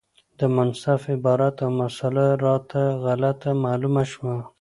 [0.39, 4.35] د مصنف عبارت او مسأله راته غلطه معلومه شوه،